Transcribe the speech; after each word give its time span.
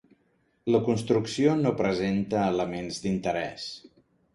La 0.75 0.81
construcció 0.87 1.53
no 1.61 1.75
presenta 1.85 2.43
elements 2.57 3.03
d'interès. 3.05 3.73